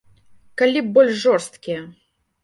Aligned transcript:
Калі 0.61 0.81
б 0.85 0.89
больш 0.95 1.13
жорсткія. 1.25 1.81